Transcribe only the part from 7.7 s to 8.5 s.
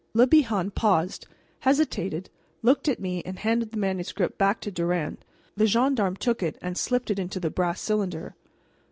cylinder.